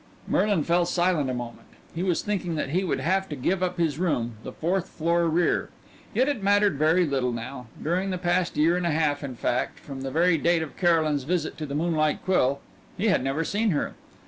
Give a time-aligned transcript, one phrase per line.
[0.27, 1.67] Merlin fell silent a moment.
[1.93, 5.27] He was thinking that he would have to give up his room, the fourth floor
[5.29, 5.69] rear.
[6.11, 7.67] Yet it mattered very little now.
[7.79, 11.21] During the past year and a half in fact, from the very date of Caroline's
[11.25, 12.61] visit to the Moonlight Quill
[12.97, 13.93] he had never seen her.